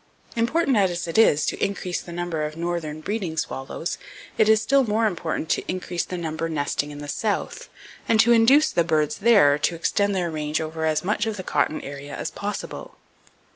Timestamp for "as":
0.77-1.07, 10.87-11.03, 12.15-12.31